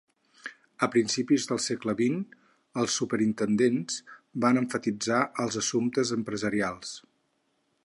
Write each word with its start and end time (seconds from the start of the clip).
A 0.85 0.87
principis 0.93 1.43
del 1.51 1.59
segle 1.65 1.93
vint, 1.99 2.17
els 2.83 2.95
superintendents 3.01 3.99
van 4.47 4.63
emfatitzar 4.65 5.23
els 5.47 5.61
assumptes 5.65 6.17
empresarials. 6.19 6.99